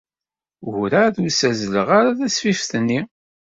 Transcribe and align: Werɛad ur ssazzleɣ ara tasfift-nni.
Werɛad 0.71 1.15
ur 1.23 1.29
ssazzleɣ 1.31 1.87
ara 1.99 2.17
tasfift-nni. 2.19 2.99